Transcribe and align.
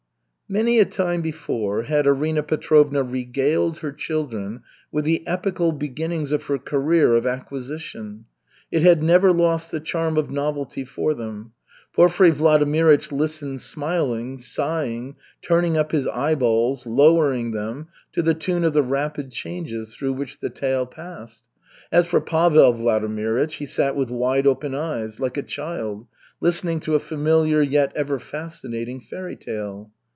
Many 0.49 0.79
a 0.79 0.85
time 0.85 1.21
before 1.21 1.83
had 1.83 2.05
Arina 2.05 2.43
Petrovna 2.43 3.03
regaled 3.03 3.77
her 3.77 3.93
children 3.93 4.63
with 4.91 5.05
the 5.05 5.25
epical 5.25 5.71
beginnings 5.71 6.33
of 6.33 6.43
her 6.43 6.57
career 6.57 7.15
of 7.15 7.25
acquisition. 7.25 8.25
It 8.69 8.81
had 8.81 9.01
never 9.01 9.31
lost 9.31 9.71
the 9.71 9.79
charm 9.79 10.17
of 10.17 10.29
novelty 10.29 10.83
for 10.83 11.13
them. 11.13 11.53
Porfiry 11.95 12.33
Vladimirych 12.33 13.13
listened 13.13 13.61
smiling, 13.61 14.39
sighing, 14.39 15.15
turning 15.41 15.77
up 15.77 15.93
his 15.93 16.05
eye 16.09 16.35
balls, 16.35 16.85
lowering 16.85 17.51
them, 17.51 17.87
to 18.11 18.21
the 18.21 18.33
tune 18.33 18.65
of 18.65 18.73
the 18.73 18.83
rapid 18.83 19.31
changes 19.31 19.95
through 19.95 20.11
which 20.11 20.39
the 20.39 20.49
tale 20.49 20.85
passed. 20.85 21.43
As 21.93 22.07
for 22.07 22.19
Pavel 22.19 22.73
Vladimirych, 22.73 23.51
he 23.51 23.65
sat 23.65 23.95
with 23.95 24.09
wide 24.09 24.45
open 24.45 24.75
eyes, 24.75 25.17
like 25.17 25.37
a 25.37 25.43
child, 25.43 26.07
listening 26.41 26.81
to 26.81 26.95
a 26.95 26.99
familiar, 26.99 27.61
yet 27.61 27.93
ever 27.95 28.19
fascinating 28.19 28.99
fairy 28.99 29.37
tale. 29.37 29.89